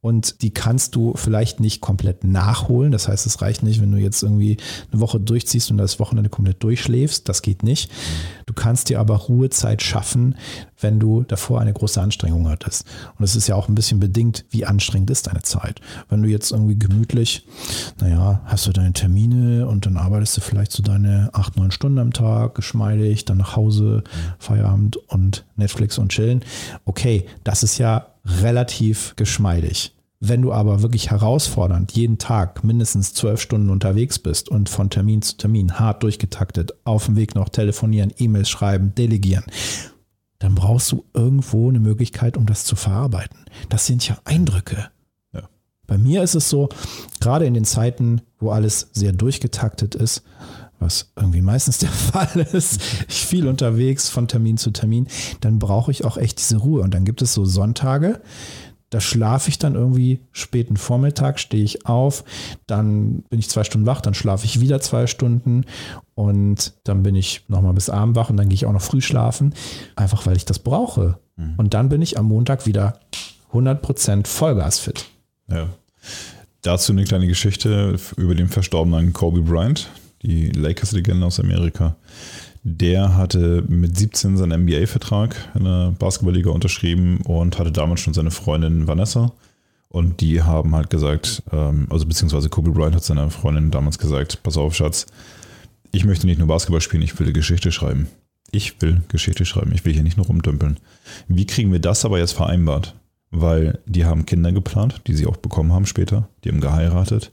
[0.00, 2.92] und die kannst du vielleicht nicht komplett nachholen.
[2.92, 4.58] Das heißt, es reicht nicht, wenn du jetzt irgendwie
[4.92, 7.28] eine Woche durchziehst und das Wochenende komplett durchschläfst.
[7.28, 7.90] Das geht nicht.
[8.44, 10.34] Du kannst dir aber Ruhezeit schaffen,
[10.78, 12.84] wenn du davor eine große Anstrengung hattest.
[13.18, 15.80] Und es ist ja auch ein bisschen bedingt, wie anstrengend ist deine Zeit.
[16.10, 17.46] Wenn du jetzt irgendwie gemütlich,
[18.00, 21.98] naja, hast du deine Termine und dann arbeitest du vielleicht so deine acht, neun Stunden
[21.98, 24.04] am Tag, geschmeidig, dann nach Hause,
[24.38, 26.44] Feierabend und Netflix und chillen.
[26.84, 29.94] Okay, das ist ja relativ geschmeidig.
[30.20, 35.20] Wenn du aber wirklich herausfordernd jeden Tag mindestens zwölf Stunden unterwegs bist und von Termin
[35.20, 39.44] zu Termin hart durchgetaktet, auf dem Weg noch telefonieren, E-Mails schreiben, delegieren,
[40.38, 43.38] dann brauchst du irgendwo eine Möglichkeit, um das zu verarbeiten.
[43.68, 44.88] Das sind ja Eindrücke.
[45.32, 45.42] Ja.
[45.86, 46.70] Bei mir ist es so,
[47.20, 50.22] gerade in den Zeiten, wo alles sehr durchgetaktet ist,
[50.78, 55.08] was irgendwie meistens der Fall ist, ich viel unterwegs von Termin zu Termin,
[55.40, 56.82] dann brauche ich auch echt diese Ruhe.
[56.82, 58.20] Und dann gibt es so Sonntage,
[58.94, 62.22] da schlafe ich dann irgendwie späten Vormittag, stehe ich auf,
[62.68, 65.64] dann bin ich zwei Stunden wach, dann schlafe ich wieder zwei Stunden
[66.14, 69.00] und dann bin ich nochmal bis Abend wach und dann gehe ich auch noch früh
[69.00, 69.52] schlafen,
[69.96, 71.18] einfach weil ich das brauche.
[71.34, 71.54] Mhm.
[71.56, 73.00] Und dann bin ich am Montag wieder
[73.52, 75.06] 100% Vollgasfit.
[75.50, 75.68] Ja.
[76.62, 79.88] Dazu eine kleine Geschichte über den verstorbenen Kobe Bryant
[80.24, 81.96] die Lakers-Legende aus Amerika.
[82.62, 88.30] Der hatte mit 17 seinen NBA-Vertrag in der Basketballliga unterschrieben und hatte damals schon seine
[88.30, 89.32] Freundin Vanessa.
[89.90, 94.42] Und die haben halt gesagt, ähm, also beziehungsweise Kobe Bryant hat seiner Freundin damals gesagt,
[94.42, 95.06] pass auf, Schatz,
[95.92, 98.08] ich möchte nicht nur Basketball spielen, ich will Geschichte schreiben.
[98.50, 100.78] Ich will Geschichte schreiben, ich will hier nicht nur rumdümpeln.
[101.28, 102.94] Wie kriegen wir das aber jetzt vereinbart?
[103.30, 107.30] Weil die haben Kinder geplant, die sie auch bekommen haben später, die haben geheiratet,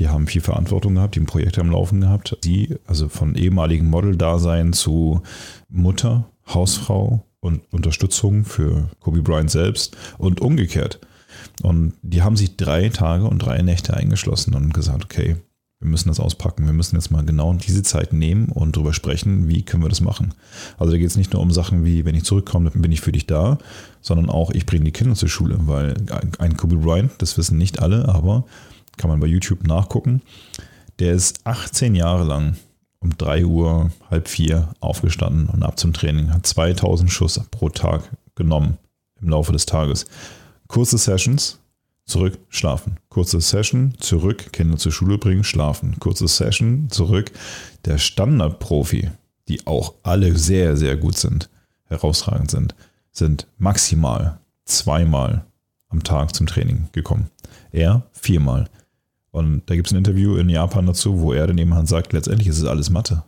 [0.00, 2.36] die haben viel Verantwortung gehabt, die ein Projekt am Laufen gehabt.
[2.42, 5.22] Sie, also von ehemaligen Model-Dasein zu
[5.68, 11.00] Mutter, Hausfrau und Unterstützung für Kobe Bryant selbst und umgekehrt.
[11.62, 15.36] Und die haben sich drei Tage und drei Nächte eingeschlossen und gesagt, okay,
[15.80, 16.66] wir müssen das auspacken.
[16.66, 20.00] Wir müssen jetzt mal genau diese Zeit nehmen und darüber sprechen, wie können wir das
[20.00, 20.32] machen.
[20.78, 23.02] Also da geht es nicht nur um Sachen wie, wenn ich zurückkomme, dann bin ich
[23.02, 23.58] für dich da,
[24.00, 25.94] sondern auch, ich bringe die Kinder zur Schule, weil
[26.38, 28.44] ein Kobe Bryant, das wissen nicht alle, aber
[28.96, 30.22] kann man bei YouTube nachgucken,
[30.98, 32.56] der ist 18 Jahre lang
[33.00, 38.02] um 3 Uhr, halb vier aufgestanden und ab zum Training, hat 2000 Schuss pro Tag
[38.34, 38.78] genommen
[39.20, 40.04] im Laufe des Tages.
[40.68, 41.58] Kurze Sessions,
[42.04, 42.98] zurück, schlafen.
[43.08, 45.98] Kurze Session, zurück, Kinder zur Schule bringen, schlafen.
[45.98, 47.30] Kurze Session, zurück.
[47.86, 49.10] Der Standardprofi,
[49.48, 51.48] die auch alle sehr, sehr gut sind,
[51.84, 52.74] herausragend sind,
[53.12, 55.44] sind maximal zweimal
[55.88, 57.30] am Tag zum Training gekommen.
[57.72, 58.68] Er viermal.
[59.30, 62.48] Und da gibt es ein Interview in Japan dazu, wo er dann eben sagt, letztendlich
[62.48, 63.22] ist es alles Mathe.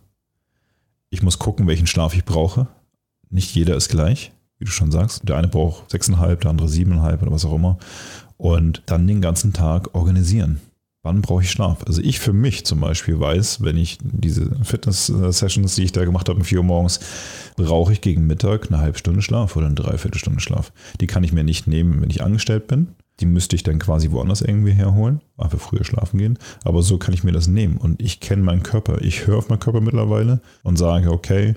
[1.09, 2.67] Ich muss gucken, welchen Schlaf ich brauche.
[3.29, 5.27] Nicht jeder ist gleich, wie du schon sagst.
[5.27, 7.77] Der eine braucht sechseinhalb, der andere siebeneinhalb oder was auch immer
[8.37, 10.59] und dann den ganzen Tag organisieren.
[11.01, 11.83] Wann brauche ich Schlaf?
[11.85, 16.29] Also ich für mich zum Beispiel weiß, wenn ich diese Fitness-Sessions, die ich da gemacht
[16.29, 16.99] habe um 4 Uhr morgens,
[17.57, 20.71] brauche ich gegen Mittag eine halbe Stunde Schlaf oder eine Dreiviertelstunde Schlaf.
[21.01, 22.89] Die kann ich mir nicht nehmen, wenn ich angestellt bin.
[23.23, 26.37] Die müsste ich dann quasi woanders irgendwie herholen, einfach früher schlafen gehen.
[26.65, 27.77] Aber so kann ich mir das nehmen.
[27.77, 29.01] Und ich kenne meinen Körper.
[29.01, 31.55] Ich höre auf meinen Körper mittlerweile und sage, okay,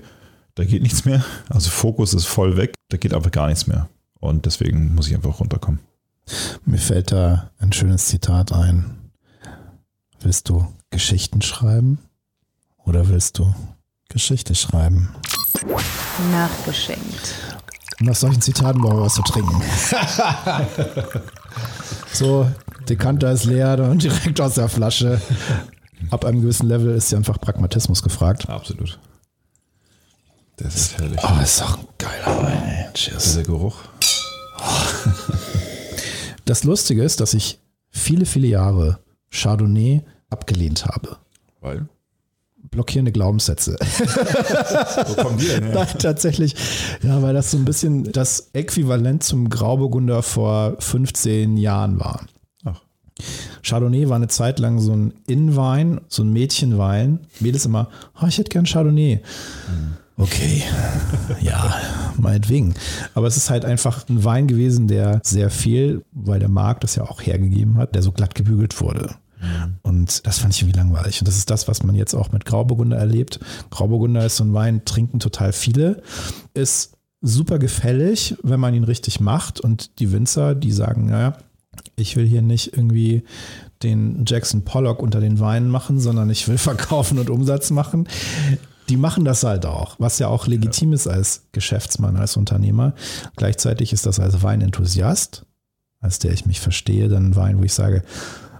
[0.55, 1.25] da geht nichts mehr.
[1.49, 2.73] Also Fokus ist voll weg.
[2.87, 3.89] Da geht einfach gar nichts mehr.
[4.21, 5.81] Und deswegen muss ich einfach runterkommen.
[6.63, 9.11] Mir fällt da ein schönes Zitat ein.
[10.21, 11.97] Willst du Geschichten schreiben
[12.85, 13.53] oder willst du
[14.07, 15.09] Geschichte schreiben?
[16.31, 17.35] Nachgeschenkt.
[17.99, 19.61] Und nach solchen Zitaten brauchen wir was zu trinken.
[22.13, 22.49] so,
[22.89, 25.21] Dekanter ist leer und direkt aus der Flasche.
[26.09, 28.47] Ab einem gewissen Level ist ja einfach Pragmatismus gefragt.
[28.49, 28.99] Absolut.
[30.57, 31.19] Das ist herrlich.
[31.23, 32.93] Oh, ist doch ein geiler Wein.
[32.93, 33.23] Cheers.
[33.23, 33.77] Dieser Geruch.
[36.47, 38.99] Das Lustige ist, dass ich viele, viele Jahre
[39.31, 41.17] Chardonnay abgelehnt habe.
[41.59, 41.89] Weil?
[42.71, 43.77] Blockierende Glaubenssätze.
[45.07, 45.87] Wo kommen die denn her?
[45.97, 46.55] Tatsächlich,
[47.01, 52.25] ja, weil das so ein bisschen das Äquivalent zum Grauburgunder vor 15 Jahren war.
[52.65, 52.81] Ach.
[53.63, 57.19] Chardonnay war eine Zeit lang so ein Innenwein, so ein Mädchenwein.
[57.39, 57.89] Mädels immer,
[58.21, 59.21] oh, ich hätte gern Chardonnay.
[59.67, 59.97] Mhm.
[60.19, 60.63] Okay,
[61.41, 61.75] ja,
[62.17, 62.73] meinetwegen.
[63.13, 66.95] Aber es ist halt einfach ein Wein gewesen, der sehr viel, weil der Markt das
[66.95, 69.11] ja auch hergegeben hat, der so glatt gebügelt wurde.
[69.41, 69.77] Mhm.
[69.83, 71.21] Und das fand ich irgendwie langweilig.
[71.21, 73.39] Und das ist das, was man jetzt auch mit Grauburgunder erlebt.
[73.69, 76.01] Grauburgunder ist so ein Wein, trinken total viele.
[76.53, 79.59] Ist super gefällig, wenn man ihn richtig macht.
[79.59, 81.37] Und die Winzer, die sagen, naja,
[81.95, 83.23] ich will hier nicht irgendwie
[83.83, 88.07] den Jackson Pollock unter den Weinen machen, sondern ich will verkaufen und Umsatz machen
[88.89, 90.95] die machen das halt auch, was ja auch legitim ja.
[90.95, 92.93] ist als Geschäftsmann, als Unternehmer.
[93.35, 95.45] Gleichzeitig ist das als Weinenthusiast,
[95.99, 98.03] als der ich mich verstehe, dann ein Wein, wo ich sage,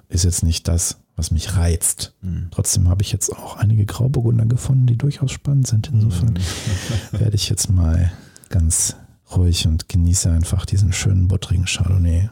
[0.10, 2.14] ist jetzt nicht das, was mich reizt.
[2.22, 2.48] Mhm.
[2.52, 5.90] Trotzdem habe ich jetzt auch einige Grauburgunder gefunden, die durchaus spannend sind.
[5.92, 6.40] Insofern mhm.
[7.20, 8.12] werde ich jetzt mal
[8.50, 8.96] ganz
[9.36, 12.30] ruhig und genieße einfach diesen schönen buttrigen Chardonnay.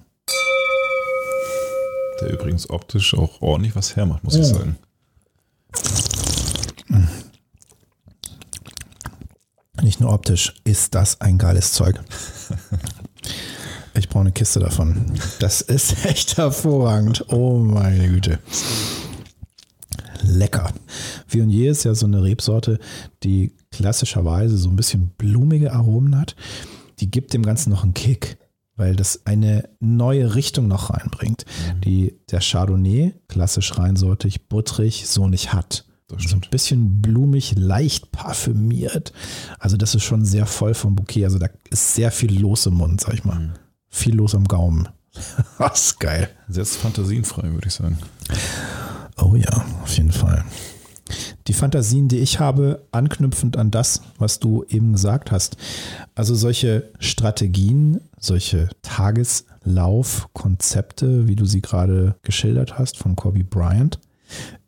[2.22, 4.40] Der übrigens optisch auch ordentlich was hermacht, muss oh.
[4.40, 4.78] ich sagen.
[9.86, 12.00] Nicht nur optisch, ist das ein geiles Zeug.
[13.98, 15.14] Ich brauche eine Kiste davon.
[15.40, 17.26] Das ist echt hervorragend.
[17.30, 18.40] Oh meine Güte.
[20.22, 20.74] Lecker.
[21.28, 22.80] Viognier ist ja so eine Rebsorte,
[23.24, 26.36] die klassischerweise so ein bisschen blumige Aromen hat.
[27.00, 28.38] Die gibt dem Ganzen noch einen Kick,
[28.76, 31.82] weil das eine neue Richtung noch reinbringt, mhm.
[31.82, 35.86] die der Chardonnay, klassisch reinsortig, butterig, so nicht hat
[36.18, 39.12] so ein bisschen blumig, leicht parfümiert.
[39.60, 41.26] Also das ist schon sehr voll vom Bouquet.
[41.26, 43.40] Also da ist sehr viel los im Mund, sag ich mal.
[43.40, 43.54] Mhm.
[43.96, 44.90] Viel los am Gaumen.
[45.58, 46.28] das ist geil.
[46.50, 47.98] Sehr fantasienfrei, würde ich sagen.
[49.16, 50.44] Oh ja, auf jeden Fall.
[51.48, 55.56] Die Fantasien, die ich habe, anknüpfend an das, was du eben gesagt hast.
[56.14, 64.02] Also solche Strategien, solche Tageslaufkonzepte, wie du sie gerade geschildert hast von Kobe Bryant,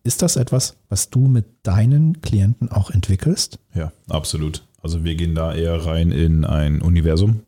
[0.04, 3.60] ist das etwas, was du mit deinen Klienten auch entwickelst?
[3.76, 4.64] Ja, absolut.
[4.82, 7.42] Also wir gehen da eher rein in ein Universum.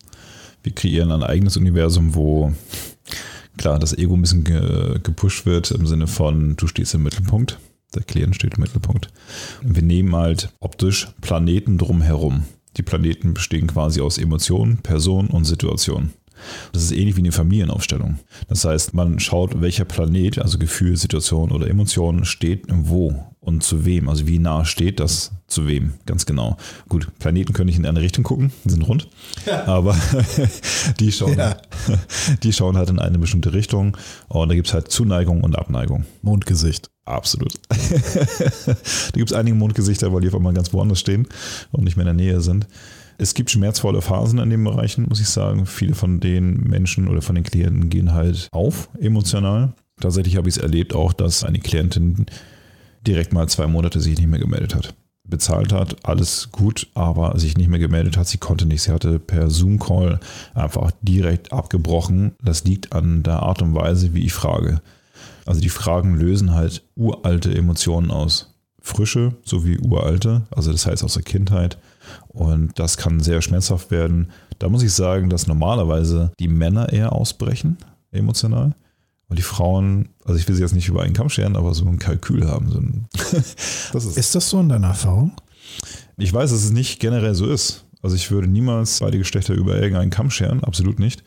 [0.69, 2.53] Wir kreieren ein eigenes Universum, wo
[3.57, 4.43] klar das Ego ein bisschen
[5.01, 7.57] gepusht wird im Sinne von, du stehst im Mittelpunkt,
[7.95, 9.07] der Klient steht im Mittelpunkt.
[9.63, 12.43] Wir nehmen halt optisch Planeten drumherum.
[12.77, 16.13] Die Planeten bestehen quasi aus Emotionen, Personen und Situationen.
[16.73, 18.19] Das ist ähnlich wie eine Familienaufstellung.
[18.47, 23.85] Das heißt, man schaut, welcher Planet, also Gefühl, Situation oder Emotion, steht wo und zu
[23.85, 24.09] wem.
[24.09, 26.57] Also wie nah steht das zu wem, ganz genau.
[26.87, 29.07] Gut, Planeten können nicht in eine Richtung gucken, die sind rund,
[29.45, 29.65] ja.
[29.65, 29.97] aber
[30.99, 31.57] die schauen, ja.
[32.43, 33.97] die schauen halt in eine bestimmte Richtung
[34.27, 36.05] und da gibt es halt Zuneigung und Abneigung.
[36.21, 36.89] Mondgesicht.
[37.05, 37.53] Absolut.
[37.69, 38.75] da
[39.13, 41.27] gibt es einige Mondgesichter, weil die auf einmal ganz woanders stehen
[41.71, 42.67] und nicht mehr in der Nähe sind.
[43.21, 45.65] Es gibt schmerzvolle Phasen in den Bereichen, muss ich sagen.
[45.65, 49.73] Viele von den Menschen oder von den Klienten gehen halt auf emotional.
[49.99, 52.27] Tatsächlich habe ich es erlebt auch, dass eine Klientin
[53.05, 54.95] direkt mal zwei Monate sich nicht mehr gemeldet hat.
[55.27, 58.29] Bezahlt hat, alles gut, aber sich nicht mehr gemeldet hat.
[58.29, 58.83] Sie konnte nicht.
[58.83, 60.21] Sie hatte per Zoom-Call
[60.53, 62.31] einfach direkt abgebrochen.
[62.41, 64.81] Das liegt an der Art und Weise, wie ich frage.
[65.45, 68.55] Also die Fragen lösen halt uralte Emotionen aus.
[68.81, 71.77] Frische sowie uralte, also das heißt aus der Kindheit
[72.27, 74.31] und das kann sehr schmerzhaft werden.
[74.59, 77.77] Da muss ich sagen, dass normalerweise die Männer eher ausbrechen,
[78.11, 78.75] emotional.
[79.27, 81.85] Und die Frauen, also ich will sie jetzt nicht über einen Kamm scheren, aber so
[81.85, 82.71] ein Kalkül haben.
[82.71, 83.05] So ein
[83.93, 85.33] das ist, ist das so in deiner Erfahrung?
[86.17, 87.85] Ich weiß, dass es nicht generell so ist.
[88.01, 91.23] Also ich würde niemals beide Geschlechter über irgendeinen Kamm scheren, absolut nicht.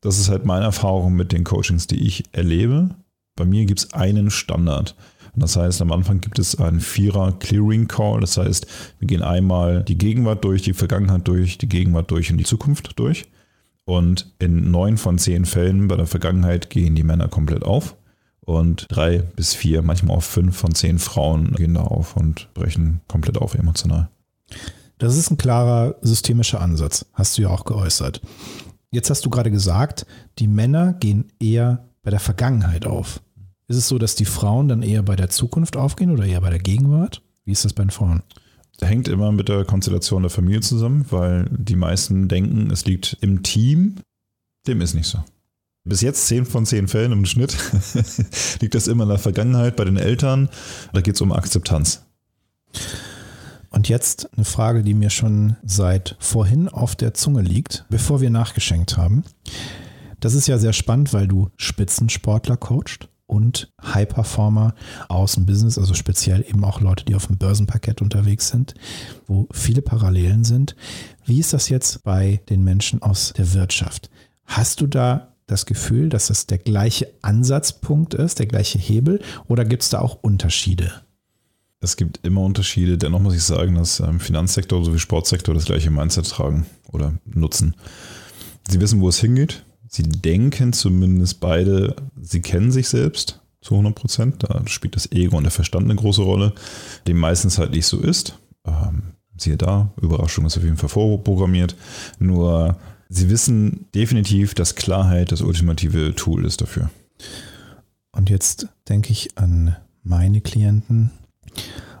[0.00, 2.90] Das ist halt meine Erfahrung mit den Coachings, die ich erlebe.
[3.34, 4.94] Bei mir gibt es einen Standard.
[5.40, 8.20] Das heißt, am Anfang gibt es einen Vierer Clearing Call.
[8.20, 8.66] Das heißt,
[8.98, 12.98] wir gehen einmal die Gegenwart durch, die Vergangenheit durch, die Gegenwart durch und die Zukunft
[12.98, 13.26] durch.
[13.84, 17.96] Und in neun von zehn Fällen bei der Vergangenheit gehen die Männer komplett auf.
[18.40, 23.00] Und drei bis vier, manchmal auch fünf von zehn Frauen gehen da auf und brechen
[23.06, 24.08] komplett auf emotional.
[24.98, 28.20] Das ist ein klarer systemischer Ansatz, hast du ja auch geäußert.
[28.90, 30.06] Jetzt hast du gerade gesagt,
[30.38, 33.20] die Männer gehen eher bei der Vergangenheit auf.
[33.68, 36.48] Ist es so, dass die Frauen dann eher bei der Zukunft aufgehen oder eher bei
[36.48, 37.20] der Gegenwart?
[37.44, 38.22] Wie ist das bei den Frauen?
[38.80, 43.42] Hängt immer mit der Konstellation der Familie zusammen, weil die meisten denken, es liegt im
[43.42, 43.96] Team.
[44.66, 45.22] Dem ist nicht so.
[45.84, 47.56] Bis jetzt 10 von 10 Fällen im Schnitt
[48.60, 50.48] liegt das immer in der Vergangenheit bei den Eltern.
[50.94, 52.06] Da geht es um Akzeptanz.
[53.68, 58.30] Und jetzt eine Frage, die mir schon seit vorhin auf der Zunge liegt, bevor wir
[58.30, 59.24] nachgeschenkt haben.
[60.20, 64.74] Das ist ja sehr spannend, weil du Spitzensportler coacht und High-Performer
[65.08, 68.74] aus dem Business, also speziell eben auch Leute, die auf dem Börsenparkett unterwegs sind,
[69.26, 70.74] wo viele Parallelen sind.
[71.24, 74.10] Wie ist das jetzt bei den Menschen aus der Wirtschaft?
[74.44, 79.64] Hast du da das Gefühl, dass das der gleiche Ansatzpunkt ist, der gleiche Hebel oder
[79.64, 81.02] gibt es da auch Unterschiede?
[81.80, 82.98] Es gibt immer Unterschiede.
[82.98, 87.76] Dennoch muss ich sagen, dass im Finanzsektor sowie Sportsektor das gleiche Mindset tragen oder nutzen.
[88.68, 89.64] Sie wissen, wo es hingeht.
[89.88, 94.44] Sie denken zumindest beide, sie kennen sich selbst zu 100 Prozent.
[94.44, 96.52] Da spielt das Ego und der Verstand eine große Rolle,
[97.06, 98.38] dem meistens halt nicht so ist.
[98.66, 101.74] Ähm, siehe da, Überraschung ist auf jeden Fall vorprogrammiert.
[102.18, 102.76] Nur
[103.08, 106.90] sie wissen definitiv, dass Klarheit das ultimative Tool ist dafür.
[108.12, 111.10] Und jetzt denke ich an meine Klienten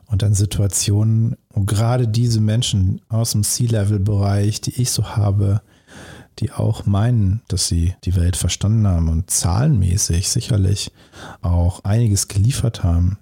[0.06, 5.62] und an Situationen, wo gerade diese Menschen aus dem C-Level-Bereich, die ich so habe,
[6.38, 10.92] die auch meinen, dass sie die Welt verstanden haben und zahlenmäßig sicherlich
[11.42, 13.18] auch einiges geliefert haben.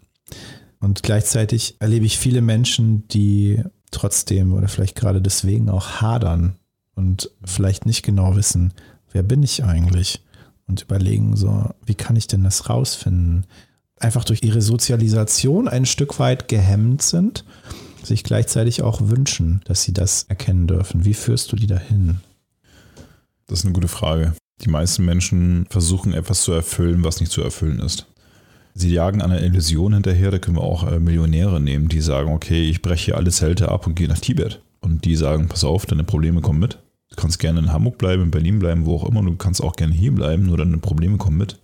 [0.80, 6.56] Und gleichzeitig erlebe ich viele Menschen, die trotzdem oder vielleicht gerade deswegen auch hadern
[6.94, 8.72] und vielleicht nicht genau wissen,
[9.12, 10.22] wer bin ich eigentlich
[10.66, 13.46] und überlegen so, wie kann ich denn das rausfinden?
[13.98, 17.44] Einfach durch ihre Sozialisation ein Stück weit gehemmt sind,
[18.02, 21.04] sich gleichzeitig auch wünschen, dass sie das erkennen dürfen.
[21.04, 22.20] Wie führst du die dahin?
[23.46, 24.34] Das ist eine gute Frage.
[24.62, 28.06] Die meisten Menschen versuchen etwas zu erfüllen, was nicht zu erfüllen ist.
[28.74, 32.68] Sie jagen einer Illusion hinterher, da können wir auch äh, Millionäre nehmen, die sagen, okay,
[32.68, 34.60] ich breche hier alle Zelte ab und gehe nach Tibet.
[34.80, 36.78] Und die sagen, pass auf, deine Probleme kommen mit.
[37.10, 39.22] Du kannst gerne in Hamburg bleiben, in Berlin bleiben, wo auch immer.
[39.22, 41.58] Du kannst auch gerne hier bleiben, nur deine Probleme kommen mit.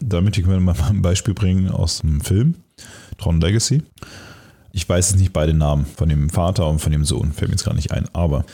[0.00, 2.54] Damit können wir mal ein Beispiel bringen aus dem Film
[3.18, 3.82] Tron Legacy.
[4.72, 7.56] Ich weiß jetzt nicht beide Namen von dem Vater und von dem Sohn, fällt mir
[7.56, 8.46] jetzt gar nicht ein, aber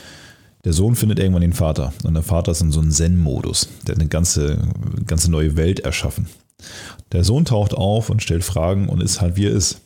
[0.69, 3.95] der Sohn findet irgendwann den Vater und der Vater ist in so einem Zen-Modus, der
[3.95, 4.67] eine ganze,
[5.07, 6.27] ganze neue Welt erschaffen.
[7.11, 9.81] Der Sohn taucht auf und stellt Fragen und ist halt wie er ist.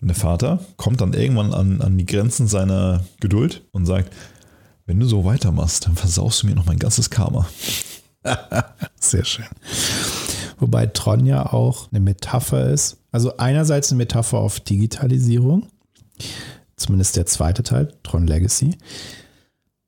[0.00, 4.12] Und der Vater kommt dann irgendwann an, an die Grenzen seiner Geduld und sagt,
[4.86, 7.48] wenn du so weitermachst, dann versaust du mir noch mein ganzes Karma.
[9.00, 9.46] Sehr schön.
[10.60, 12.98] Wobei Tron ja auch eine Metapher ist.
[13.10, 15.66] Also einerseits eine Metapher auf Digitalisierung,
[16.76, 18.78] zumindest der zweite Teil, Tron Legacy.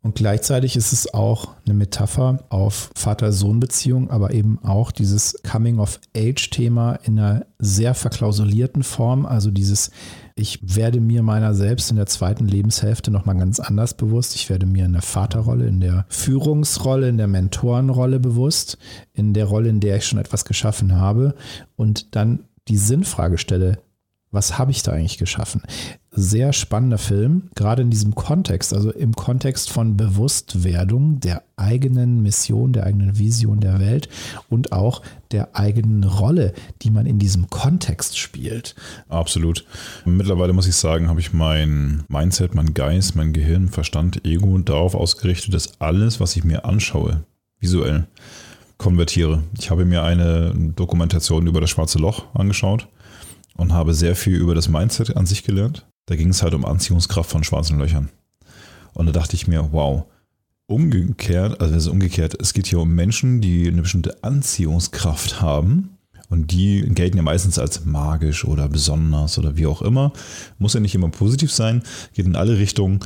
[0.04, 7.18] Und gleichzeitig ist es auch eine Metapher auf Vater-Sohn-Beziehung, aber eben auch dieses Coming-of-Age-Thema in
[7.18, 9.24] einer sehr verklausulierten Form.
[9.24, 9.90] Also dieses,
[10.36, 14.36] ich werde mir meiner selbst in der zweiten Lebenshälfte nochmal ganz anders bewusst.
[14.36, 18.76] Ich werde mir in der Vaterrolle, in der Führungsrolle, in der Mentorenrolle bewusst,
[19.14, 21.34] in der Rolle, in der ich schon etwas geschaffen habe
[21.76, 23.78] und dann die Sinnfrage stelle,
[24.34, 25.62] was habe ich da eigentlich geschaffen?
[26.10, 32.72] Sehr spannender Film, gerade in diesem Kontext, also im Kontext von Bewusstwerdung der eigenen Mission,
[32.72, 34.08] der eigenen Vision der Welt
[34.48, 38.74] und auch der eigenen Rolle, die man in diesem Kontext spielt.
[39.08, 39.64] Absolut.
[40.04, 44.94] Mittlerweile muss ich sagen, habe ich mein Mindset, mein Geist, mein Gehirn, Verstand, Ego darauf
[44.94, 47.24] ausgerichtet, dass alles, was ich mir anschaue,
[47.60, 48.06] visuell,
[48.78, 49.42] konvertiere.
[49.58, 52.88] Ich habe mir eine Dokumentation über das schwarze Loch angeschaut
[53.56, 55.86] und habe sehr viel über das Mindset an sich gelernt.
[56.06, 58.10] Da ging es halt um Anziehungskraft von schwarzen Löchern.
[58.92, 60.04] Und da dachte ich mir, wow,
[60.66, 65.90] umgekehrt, also umgekehrt, es geht hier um Menschen, die eine bestimmte Anziehungskraft haben.
[66.30, 70.12] Und die gelten ja meistens als magisch oder besonders oder wie auch immer.
[70.58, 73.00] Muss ja nicht immer positiv sein, geht in alle Richtungen.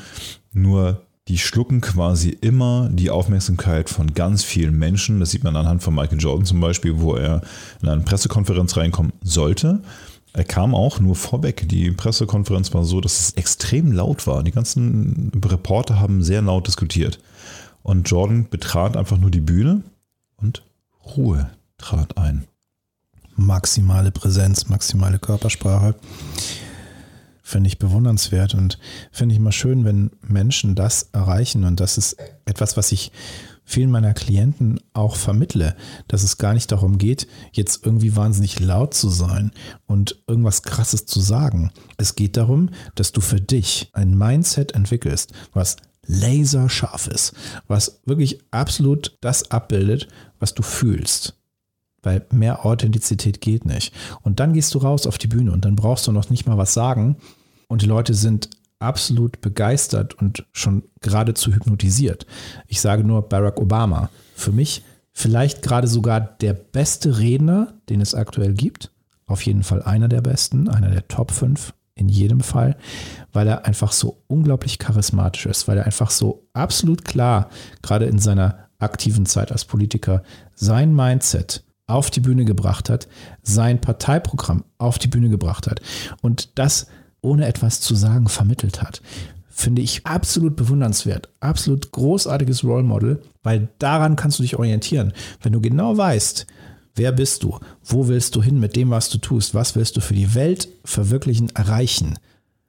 [0.52, 5.20] Nur die schlucken quasi immer die Aufmerksamkeit von ganz vielen Menschen.
[5.20, 7.42] Das sieht man anhand von Michael Jordan zum Beispiel, wo er
[7.82, 9.82] in eine Pressekonferenz reinkommen sollte
[10.32, 11.68] er kam auch nur vorweg.
[11.68, 14.42] Die Pressekonferenz war so, dass es extrem laut war.
[14.42, 17.18] Die ganzen Reporter haben sehr laut diskutiert.
[17.82, 19.82] Und Jordan betrat einfach nur die Bühne
[20.36, 20.62] und
[21.16, 22.44] Ruhe trat ein.
[23.36, 25.94] Maximale Präsenz, maximale Körpersprache.
[27.42, 28.78] Finde ich bewundernswert und
[29.10, 31.64] finde ich immer schön, wenn Menschen das erreichen.
[31.64, 33.10] Und das ist etwas, was ich
[33.68, 35.76] vielen meiner Klienten auch vermittle,
[36.08, 39.52] dass es gar nicht darum geht, jetzt irgendwie wahnsinnig laut zu sein
[39.86, 41.70] und irgendwas Krasses zu sagen.
[41.98, 45.76] Es geht darum, dass du für dich ein Mindset entwickelst, was
[46.06, 47.34] laserscharf ist,
[47.66, 50.08] was wirklich absolut das abbildet,
[50.40, 51.34] was du fühlst.
[52.02, 53.92] Weil mehr Authentizität geht nicht.
[54.22, 56.56] Und dann gehst du raus auf die Bühne und dann brauchst du noch nicht mal
[56.56, 57.16] was sagen.
[57.66, 58.48] Und die Leute sind
[58.78, 62.26] absolut begeistert und schon geradezu hypnotisiert.
[62.66, 64.10] Ich sage nur Barack Obama.
[64.34, 68.92] Für mich vielleicht gerade sogar der beste Redner, den es aktuell gibt.
[69.26, 72.76] Auf jeden Fall einer der besten, einer der Top 5 in jedem Fall,
[73.32, 77.50] weil er einfach so unglaublich charismatisch ist, weil er einfach so absolut klar,
[77.82, 80.22] gerade in seiner aktiven Zeit als Politiker,
[80.54, 83.08] sein Mindset auf die Bühne gebracht hat,
[83.42, 85.80] sein Parteiprogramm auf die Bühne gebracht hat.
[86.22, 86.86] Und das
[87.20, 89.02] ohne etwas zu sagen vermittelt hat.
[89.48, 91.28] Finde ich absolut bewundernswert.
[91.40, 95.12] Absolut großartiges Role Model, weil daran kannst du dich orientieren.
[95.42, 96.46] Wenn du genau weißt,
[96.94, 100.00] wer bist du, wo willst du hin mit dem, was du tust, was willst du
[100.00, 102.18] für die Welt verwirklichen, erreichen,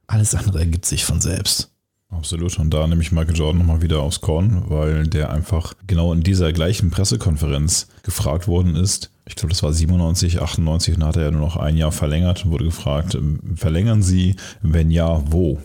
[0.07, 1.69] alles andere ergibt sich von selbst.
[2.09, 2.57] Absolut.
[2.57, 6.23] Und da nehme ich Michael Jordan nochmal wieder aufs Korn, weil der einfach genau in
[6.23, 9.11] dieser gleichen Pressekonferenz gefragt worden ist.
[9.29, 12.43] Ich glaube, das war 97, 98 und hat er ja nur noch ein Jahr verlängert
[12.43, 14.35] und wurde gefragt, ähm, verlängern Sie?
[14.63, 15.59] Wenn ja, wo?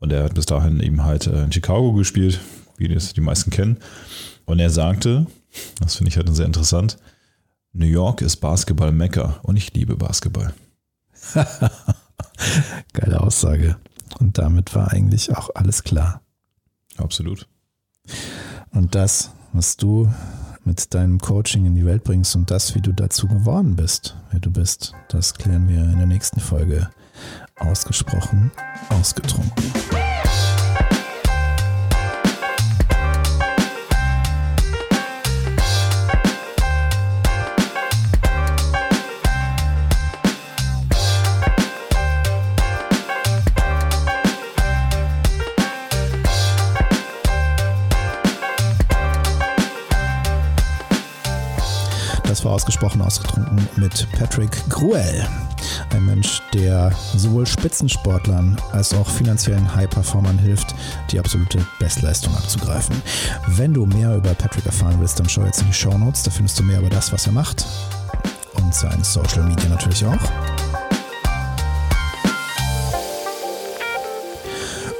[0.00, 2.40] Und er hat bis dahin eben halt äh, in Chicago gespielt,
[2.76, 3.78] wie das die meisten kennen.
[4.44, 5.26] Und er sagte,
[5.80, 6.98] das finde ich halt sehr interessant,
[7.72, 10.52] New York ist Basketball-Mekka und ich liebe Basketball.
[12.92, 13.76] Geile Aussage.
[14.20, 16.20] Und damit war eigentlich auch alles klar.
[16.98, 17.48] Absolut.
[18.72, 20.12] Und das, was du
[20.64, 24.40] mit deinem Coaching in die Welt bringst und das, wie du dazu geworden bist, wer
[24.40, 26.88] du bist, das klären wir in der nächsten Folge
[27.56, 28.50] ausgesprochen,
[28.90, 30.03] ausgetrunken.
[52.44, 55.26] War ausgesprochen ausgetrunken mit Patrick Gruel.
[55.90, 60.74] Ein Mensch, der sowohl Spitzensportlern als auch finanziellen High-Performern hilft,
[61.10, 63.00] die absolute Bestleistung abzugreifen.
[63.48, 66.22] Wenn du mehr über Patrick erfahren willst, dann schau jetzt in die Show Notes.
[66.22, 67.64] Da findest du mehr über das, was er macht.
[68.54, 70.53] Und seine Social Media natürlich auch.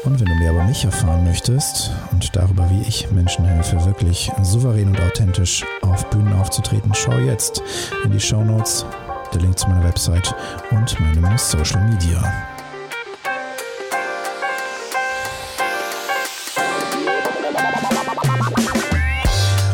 [0.04, 4.30] Und wenn du mehr über mich erfahren möchtest und darüber, wie ich Menschen helfe, wirklich
[4.42, 7.62] souverän und authentisch auf Bühnen aufzutreten, schau jetzt
[8.04, 8.84] in die Show Notes,
[9.32, 10.34] der Link zu meiner Website
[10.70, 12.22] und meinem Social Media.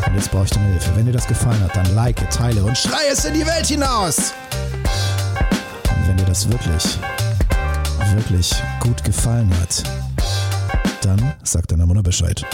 [0.07, 0.95] Und jetzt brauche ich deine Hilfe.
[0.95, 4.33] Wenn dir das gefallen hat, dann like, teile und schrei es in die Welt hinaus!
[5.93, 6.99] Und wenn dir das wirklich,
[8.15, 9.83] wirklich gut gefallen hat,
[11.05, 12.45] dann sag deiner Mutter Bescheid.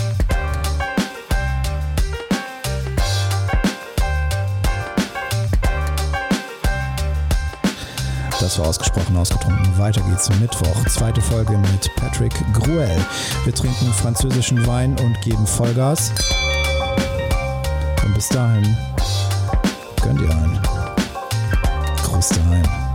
[8.39, 9.78] Das war ausgesprochen ausgetrunken.
[9.78, 10.86] Weiter geht's zum Mittwoch.
[10.86, 12.97] Zweite Folge mit Patrick Gruel.
[13.43, 16.11] Wir trinken französischen Wein und geben Vollgas.
[18.05, 18.78] Und bis dahin
[20.01, 20.59] gönnt ihr einen.
[22.03, 22.86] Gruß daheim.